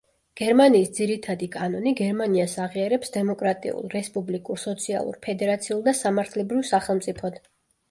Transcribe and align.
გერმანიის 0.39 0.87
ძირითადი 0.99 1.49
კანონი 1.55 1.93
გერმანიას 1.99 2.55
აღიარებს 2.63 3.13
დემოკრატიულ, 3.19 3.87
რესპუბლიკურ, 3.99 4.63
სოციალურ, 4.65 5.23
ფედერაციულ 5.29 5.87
და 5.91 5.97
სამართლებრივ 6.03 6.67
სახელმწიფოდ. 6.75 7.41